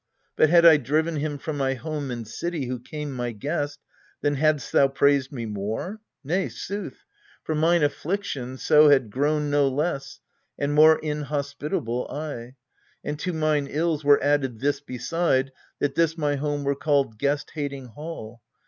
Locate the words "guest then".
3.31-4.33